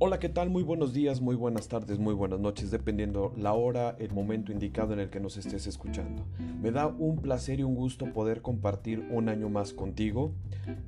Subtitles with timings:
[0.00, 0.50] Hola, ¿qué tal?
[0.50, 4.92] Muy buenos días, muy buenas tardes, muy buenas noches, dependiendo la hora, el momento indicado
[4.92, 6.24] en el que nos estés escuchando.
[6.60, 10.32] Me da un placer y un gusto poder compartir un año más contigo,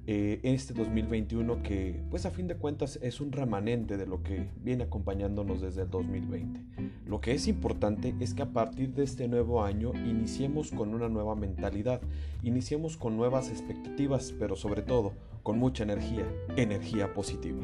[0.09, 4.49] eh, este 2021 que pues a fin de cuentas es un remanente de lo que
[4.61, 6.61] viene acompañándonos desde el 2020.
[7.07, 11.09] Lo que es importante es que a partir de este nuevo año iniciemos con una
[11.09, 12.01] nueva mentalidad,
[12.43, 15.13] iniciemos con nuevas expectativas, pero sobre todo
[15.45, 16.27] con mucha energía,
[16.57, 17.63] energía positiva.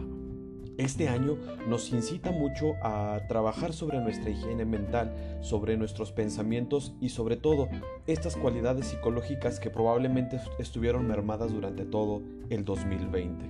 [0.78, 1.36] Este año
[1.68, 5.12] nos incita mucho a trabajar sobre nuestra higiene mental,
[5.42, 7.68] sobre nuestros pensamientos y sobre todo
[8.06, 13.44] estas cualidades psicológicas que probablemente estuvieron mermadas durante todo el 2020.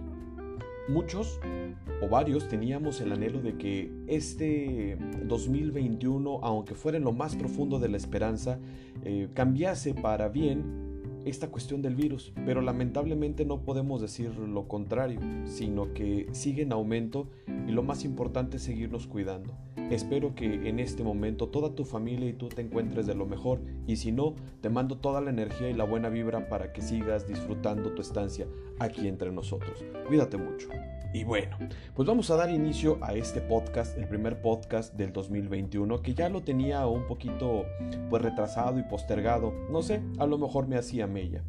[0.88, 1.38] Muchos
[2.02, 7.78] o varios teníamos el anhelo de que este 2021, aunque fuera en lo más profundo
[7.78, 8.58] de la esperanza,
[9.04, 10.81] eh, cambiase para bien
[11.24, 16.72] esta cuestión del virus, pero lamentablemente no podemos decir lo contrario, sino que sigue en
[16.72, 17.28] aumento
[17.66, 19.54] y lo más importante es seguirnos cuidando.
[19.90, 23.60] Espero que en este momento toda tu familia y tú te encuentres de lo mejor
[23.86, 27.26] y si no, te mando toda la energía y la buena vibra para que sigas
[27.26, 28.46] disfrutando tu estancia
[28.78, 29.84] aquí entre nosotros.
[30.06, 30.68] Cuídate mucho.
[31.14, 31.58] Y bueno,
[31.94, 36.30] pues vamos a dar inicio a este podcast, el primer podcast del 2021, que ya
[36.30, 37.66] lo tenía un poquito
[38.08, 39.52] pues retrasado y postergado.
[39.70, 41.42] No sé, a lo mejor me hacía mella.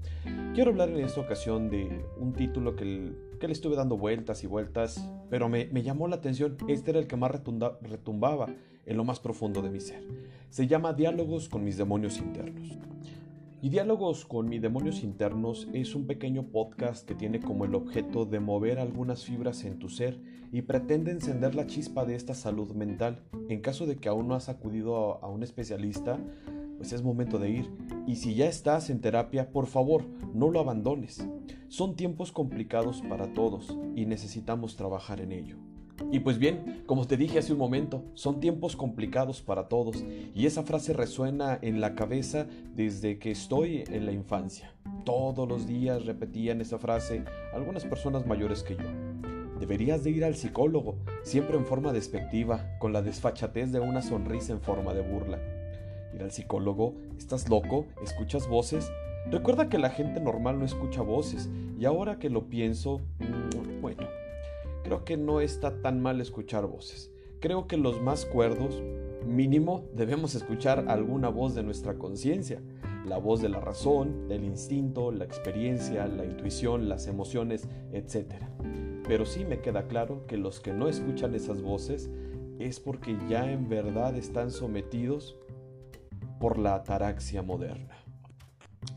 [0.54, 4.48] Quiero hablar en esta ocasión de un título que, que le estuve dando vueltas y
[4.48, 6.58] vueltas, pero me, me llamó la atención.
[6.68, 8.48] Este era el que más retumbaba
[8.86, 10.04] en lo más profundo de mi ser.
[10.50, 12.78] Se llama Diálogos con mis demonios internos.
[13.64, 18.26] Y Diálogos con mis demonios internos es un pequeño podcast que tiene como el objeto
[18.26, 20.20] de mover algunas fibras en tu ser
[20.52, 23.24] y pretende encender la chispa de esta salud mental.
[23.48, 26.20] En caso de que aún no has acudido a, un especialista,
[26.76, 27.72] pues es momento de ir.
[28.06, 31.26] Y si ya estás en terapia, por favor, no lo abandones.
[31.70, 35.63] Son tiempos complicados para todos y necesitamos trabajar en ello.
[36.12, 40.46] Y pues bien, como te dije hace un momento, son tiempos complicados para todos y
[40.46, 44.74] esa frase resuena en la cabeza desde que estoy en la infancia.
[45.06, 47.24] Todos los días repetían esa frase
[47.54, 48.90] algunas personas mayores que yo.
[49.60, 54.54] Deberías de ir al psicólogo, siempre en forma despectiva, con la desfachatez de una sonrisa
[54.54, 55.40] en forma de burla.
[56.14, 57.86] Ir al psicólogo, ¿estás loco?
[58.04, 58.92] ¿Escuchas voces?
[59.32, 61.50] Recuerda que la gente normal no escucha voces
[61.80, 63.00] y ahora que lo pienso,
[64.84, 67.12] creo que no está tan mal escuchar voces.
[67.40, 68.82] Creo que los más cuerdos,
[69.26, 72.62] mínimo, debemos escuchar alguna voz de nuestra conciencia,
[73.06, 78.36] la voz de la razón, del instinto, la experiencia, la intuición, las emociones, etc.
[79.08, 82.10] Pero sí me queda claro que los que no escuchan esas voces
[82.60, 85.38] es porque ya en verdad están sometidos
[86.40, 88.03] por la ataraxia moderna.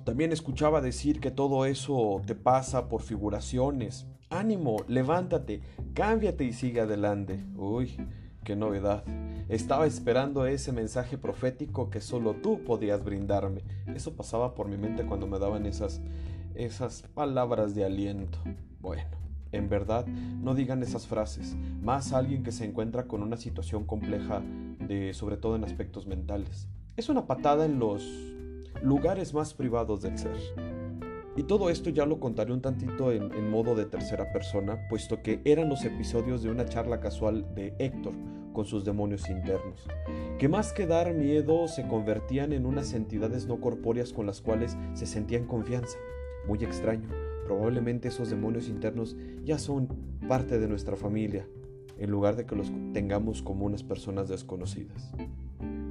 [0.05, 5.61] También escuchaba decir que todo eso te pasa por figuraciones, Ánimo, levántate,
[5.95, 7.45] cámbiate y sigue adelante.
[7.55, 7.97] Uy,
[8.43, 9.05] qué novedad.
[9.49, 13.63] Estaba esperando ese mensaje profético que solo tú podías brindarme.
[13.95, 16.01] Eso pasaba por mi mente cuando me daban esas
[16.57, 18.39] esas palabras de aliento.
[18.81, 19.17] Bueno,
[19.53, 24.43] en verdad, no digan esas frases, más alguien que se encuentra con una situación compleja
[24.81, 26.67] de sobre todo en aspectos mentales.
[26.97, 28.03] Es una patada en los
[28.83, 30.37] lugares más privados del ser.
[31.37, 35.43] Y todo esto ya lo contaré un tantito en, modo de tercera persona, puesto que
[35.45, 38.15] eran los episodios de una charla casual de Héctor
[38.55, 39.87] con sus demonios internos,
[40.39, 44.79] que más que dar miedo se convertían en unas entidades no corpóreas con las cuales
[44.95, 45.99] se sentían confianza.
[46.47, 47.11] Muy extraño,
[47.45, 49.15] probablemente esos demonios internos
[49.45, 49.89] ya son
[50.27, 51.47] parte de nuestra familia,
[51.99, 55.13] en lugar de que los tengamos como unas personas desconocidas.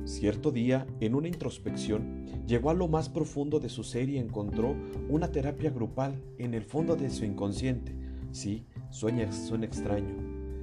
[0.05, 4.75] Cierto día, en una introspección, llegó a lo más profundo de su ser y encontró
[5.09, 7.95] una terapia grupal en el fondo de su inconsciente.
[8.31, 10.15] Sí, sueña, suena extraño.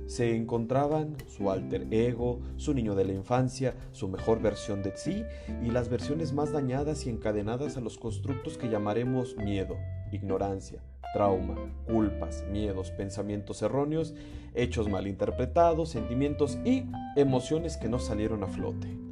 [0.07, 5.25] Se encontraban su alter ego, su niño de la infancia, su mejor versión de sí
[5.61, 9.77] y las versiones más dañadas y encadenadas a los constructos que llamaremos miedo,
[10.13, 10.83] ignorancia,
[11.15, 14.15] trauma, culpas, miedos, pensamientos erróneos,
[14.55, 16.85] hechos malinterpretados, sentimientos y
[17.17, 19.12] emociones que no salieron a flote.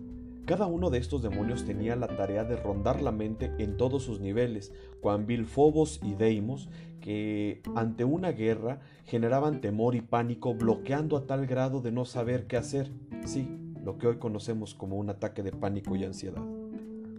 [0.50, 4.18] Cada uno de estos demonios tenía la tarea de rondar la mente en todos sus
[4.18, 6.68] niveles, cuan Phobos y Deimos,
[7.00, 12.48] que ante una guerra generaban temor y pánico, bloqueando a tal grado de no saber
[12.48, 12.90] qué hacer.
[13.24, 13.46] Sí,
[13.84, 16.42] lo que hoy conocemos como un ataque de pánico y ansiedad.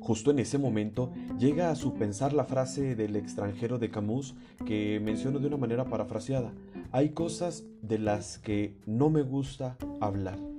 [0.01, 4.35] Justo en ese momento llega a su pensar la frase del extranjero de Camus
[4.65, 6.51] que menciono de una manera parafraseada.
[6.91, 10.50] Hay cosas de las que no me gusta hablar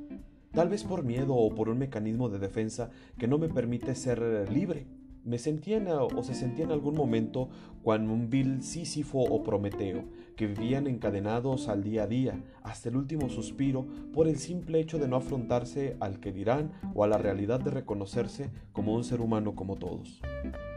[0.52, 4.50] tal vez por miedo o por un mecanismo de defensa que no me permite ser
[4.50, 4.86] libre.
[5.24, 7.48] me sentía o se sentía en algún momento
[7.82, 10.04] cuando un vil Sísifo o Prometeo,
[10.36, 14.98] que vivían encadenados al día a día, hasta el último suspiro, por el simple hecho
[14.98, 19.20] de no afrontarse al que dirán o a la realidad de reconocerse como un ser
[19.20, 20.20] humano como todos.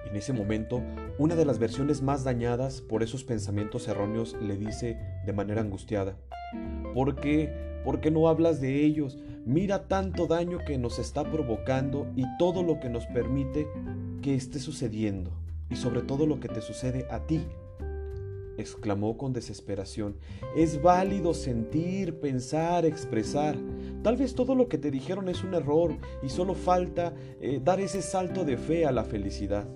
[0.07, 0.81] En ese momento,
[1.17, 6.17] una de las versiones más dañadas por esos pensamientos erróneos le dice de manera angustiada,
[6.93, 7.74] ¿por qué?
[7.85, 9.19] ¿Por qué no hablas de ellos?
[9.45, 13.67] Mira tanto daño que nos está provocando y todo lo que nos permite
[14.23, 15.31] que esté sucediendo,
[15.69, 17.45] y sobre todo lo que te sucede a ti.
[18.57, 20.15] exclamó con desesperación.
[20.55, 23.55] Es válido sentir, pensar, expresar.
[24.01, 27.81] Tal vez todo lo que te dijeron es un error y solo falta eh, dar
[27.81, 29.67] ese salto de fe a la felicidad.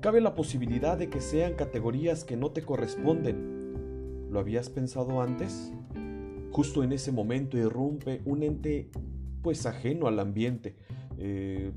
[0.00, 4.28] Cabe la posibilidad de que sean categorías que no te corresponden.
[4.30, 5.72] ¿Lo habías pensado antes?
[6.52, 8.90] Justo en ese momento irrumpe un ente
[9.42, 10.76] pues ajeno al ambiente.
[11.16, 11.72] Eh,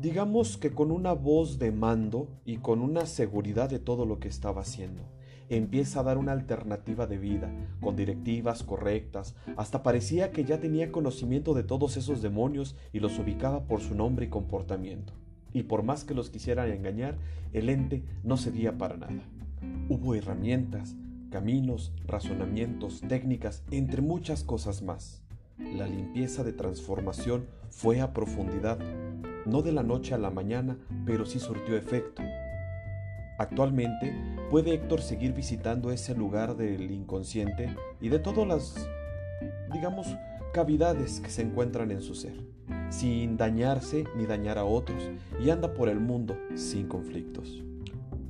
[0.00, 4.26] digamos que con una voz de mando y con una seguridad de todo lo que
[4.26, 5.04] estaba haciendo.
[5.48, 10.90] Empieza a dar una alternativa de vida, con directivas correctas, hasta parecía que ya tenía
[10.90, 15.12] conocimiento de todos esos demonios y los ubicaba por su nombre y comportamiento.
[15.52, 17.18] Y por más que los quisieran engañar,
[17.52, 19.22] el ente no cedía para nada.
[19.88, 20.96] Hubo herramientas,
[21.30, 25.22] caminos, razonamientos, técnicas, entre muchas cosas más.
[25.58, 28.78] La limpieza de transformación fue a profundidad,
[29.46, 32.22] no de la noche a la mañana, pero sí surtió efecto.
[33.38, 34.14] Actualmente
[34.50, 38.88] puede Héctor seguir visitando ese lugar del inconsciente y de todas las,
[39.72, 40.06] digamos,
[40.52, 42.34] cavidades que se encuentran en su ser,
[42.90, 45.10] sin dañarse ni dañar a otros,
[45.42, 47.62] y anda por el mundo sin conflictos.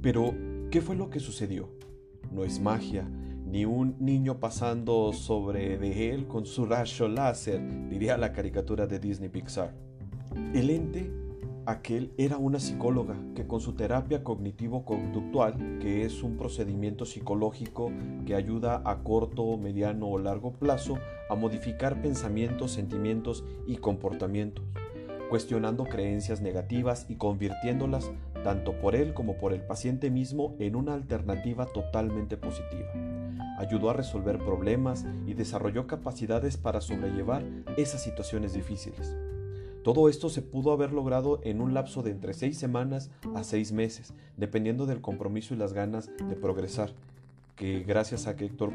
[0.02, 0.34] Pero,
[0.70, 1.70] ¿qué fue lo que sucedió?
[2.30, 3.08] No es magia,
[3.46, 9.00] ni un niño pasando sobre de él con su rayo láser, diría la caricatura de
[9.00, 9.74] Disney Pixar.
[10.54, 11.10] El ente,
[11.66, 17.90] aquel, era una psicóloga que con su terapia cognitivo-conductual, que es un procedimiento psicológico
[18.24, 20.98] que ayuda a corto, mediano o largo plazo
[21.28, 24.64] a modificar pensamientos, sentimientos y comportamientos,
[25.28, 30.94] cuestionando creencias negativas y convirtiéndolas tanto por él como por el paciente mismo, en una
[30.94, 32.92] alternativa totalmente positiva.
[33.58, 37.44] Ayudó a resolver problemas y desarrolló capacidades para sobrellevar
[37.76, 39.16] esas situaciones difíciles.
[39.82, 43.72] Todo esto se pudo haber logrado en un lapso de entre seis semanas a seis
[43.72, 46.92] meses, dependiendo del compromiso y las ganas de progresar,
[47.56, 48.72] que gracias a que Héctor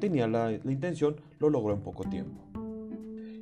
[0.00, 2.40] tenía la, la intención, lo logró en poco tiempo.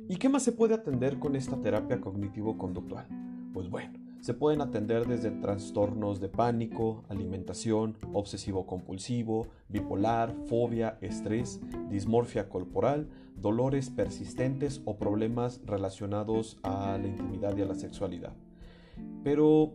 [0.09, 3.05] ¿Y qué más se puede atender con esta terapia cognitivo-conductual?
[3.53, 12.49] Pues bueno, se pueden atender desde trastornos de pánico, alimentación, obsesivo-compulsivo, bipolar, fobia, estrés, dismorfia
[12.49, 18.33] corporal, dolores persistentes o problemas relacionados a la intimidad y a la sexualidad.
[19.23, 19.73] Pero,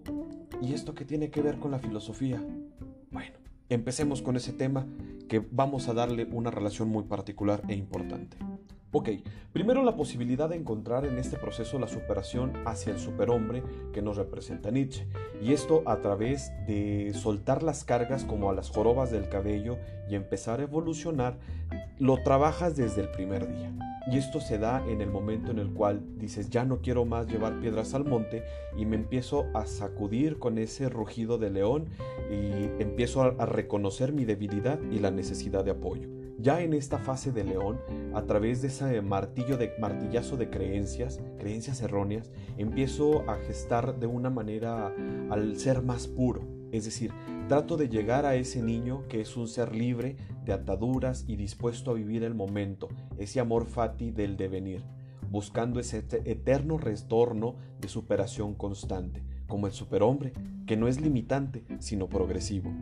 [0.61, 2.43] ¿y esto qué tiene que ver con la filosofía?
[3.11, 3.37] Bueno,
[3.69, 4.87] empecemos con ese tema
[5.29, 8.37] que vamos a darle una relación muy particular e importante.
[8.97, 9.09] Ok,
[9.53, 14.17] primero la posibilidad de encontrar en este proceso la superación hacia el superhombre que nos
[14.17, 15.09] representa Nietzsche,
[15.43, 20.15] y esto a través de soltar las cargas como a las jorobas del cabello y
[20.15, 21.39] empezar a evolucionar,
[21.99, 23.73] lo trabajas desde el primer día.
[24.13, 27.27] Y esto se da en el momento en el cual dices, ya no quiero más
[27.27, 28.45] llevar piedras al monte
[28.77, 31.89] y me empiezo a sacudir con ese rugido de león
[32.31, 36.24] y empiezo a, reconocer mi debilidad y la necesidad de apoyo.
[36.39, 37.81] Ya en esta fase de león,
[38.13, 44.07] a través de ese martillo de martillazo de creencias, creencias erróneas, empiezo a gestar de
[44.07, 44.93] una manera
[45.31, 46.43] al ser más puro.
[46.73, 47.13] Es decir,
[47.49, 51.93] trato de llegar a ese niño que es un ser libre de ataduras y dispuesto
[51.93, 54.83] a vivir el momento, ese amor fati del devenir,
[55.31, 60.33] buscando ese eterno retorno de superación constante, como el superhombre,
[60.67, 62.73] que no es limitante, sino progresivo.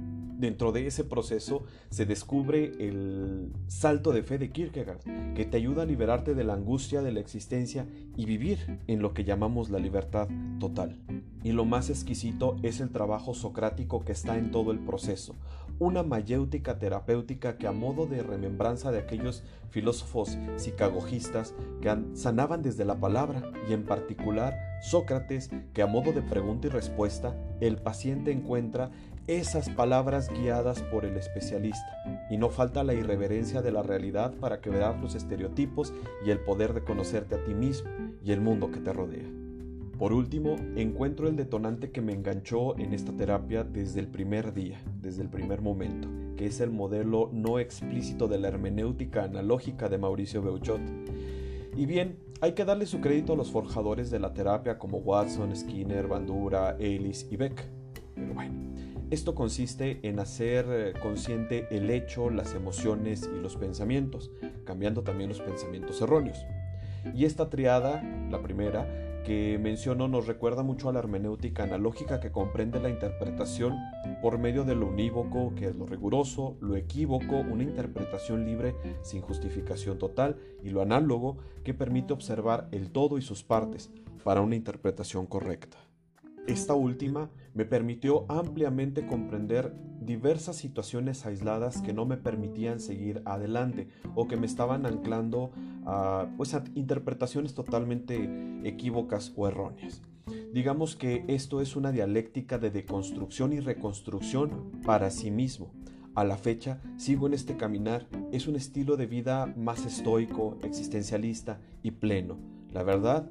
[0.42, 4.98] Dentro de ese proceso se descubre el salto de fe de Kierkegaard,
[5.36, 9.14] que te ayuda a liberarte de la angustia de la existencia y vivir en lo
[9.14, 10.26] que llamamos la libertad
[10.58, 10.98] total.
[11.44, 15.36] Y lo más exquisito es el trabajo socrático que está en todo el proceso,
[15.78, 22.84] una mayéutica terapéutica que a modo de remembranza de aquellos filósofos psicagogistas que sanaban desde
[22.84, 28.32] la palabra y en particular Sócrates que a modo de pregunta y respuesta el paciente
[28.32, 28.90] encuentra
[29.26, 32.02] esas palabras guiadas por el especialista.
[32.30, 35.92] Y no falta la irreverencia de la realidad para que veas los estereotipos
[36.24, 37.90] y el poder de conocerte a ti mismo
[38.24, 39.28] y el mundo que te rodea.
[39.98, 44.80] Por último, encuentro el detonante que me enganchó en esta terapia desde el primer día,
[45.00, 49.98] desde el primer momento, que es el modelo no explícito de la hermenéutica analógica de
[49.98, 50.80] Mauricio Beuchot.
[51.76, 55.54] Y bien, hay que darle su crédito a los forjadores de la terapia como Watson,
[55.54, 57.64] Skinner, Bandura, Ellis y Beck.
[58.16, 58.61] Pero bueno,
[59.12, 64.30] esto consiste en hacer consciente el hecho, las emociones y los pensamientos,
[64.64, 66.46] cambiando también los pensamientos erróneos.
[67.14, 72.32] Y esta triada, la primera, que menciono nos recuerda mucho a la hermenéutica analógica que
[72.32, 73.76] comprende la interpretación
[74.22, 79.20] por medio de lo unívoco, que es lo riguroso, lo equívoco, una interpretación libre sin
[79.20, 83.90] justificación total, y lo análogo, que permite observar el todo y sus partes
[84.24, 85.76] para una interpretación correcta.
[86.46, 93.88] Esta última me permitió ampliamente comprender diversas situaciones aisladas que no me permitían seguir adelante
[94.16, 95.52] o que me estaban anclando
[95.86, 98.28] a, pues, interpretaciones totalmente
[98.64, 100.02] equívocas o erróneas.
[100.52, 105.72] Digamos que esto es una dialéctica de deconstrucción y reconstrucción para sí mismo.
[106.14, 111.60] A la fecha sigo en este caminar, es un estilo de vida más estoico, existencialista
[111.82, 112.36] y pleno.
[112.70, 113.30] La verdad,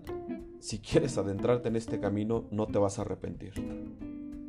[0.61, 3.53] si quieres adentrarte en este camino, no te vas a arrepentir.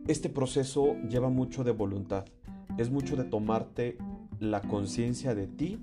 [0.07, 2.27] Este proceso lleva mucho de voluntad,
[2.77, 3.97] es mucho de tomarte
[4.39, 5.79] la conciencia de ti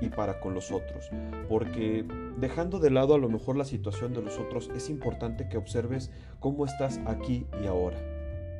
[0.00, 1.10] y para con los otros,
[1.48, 2.06] porque
[2.40, 6.10] dejando de lado a lo mejor la situación de los otros, es importante que observes
[6.40, 8.13] cómo estás aquí y ahora.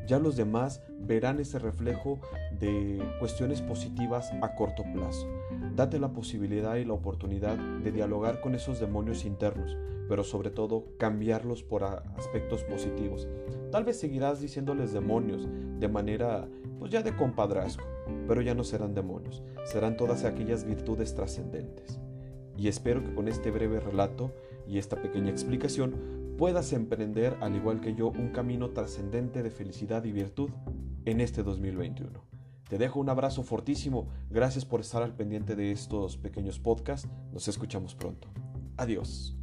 [0.06, 2.18] Ya los demás verán ese reflejo
[2.61, 5.26] de cuestiones positivas a corto plazo.
[5.75, 9.76] Date la posibilidad y la oportunidad de dialogar con esos demonios internos,
[10.08, 13.26] pero sobre todo cambiarlos por aspectos positivos.
[13.70, 15.49] Tal vez seguirás diciéndoles demonios
[15.80, 17.84] de manera pues ya de compadrazgo,
[18.28, 21.99] pero ya no serán demonios, serán todas aquellas virtudes trascendentes.
[22.56, 24.32] Y espero que con este breve relato
[24.68, 30.05] y esta pequeña explicación puedas emprender, al igual que yo, un camino trascendente de felicidad
[30.05, 30.50] y virtud
[31.05, 32.11] en este 2021.
[32.69, 37.47] Te dejo un abrazo fortísimo, gracias por estar al pendiente de estos pequeños podcasts, nos
[37.47, 38.29] escuchamos pronto.
[38.76, 39.37] Adiós.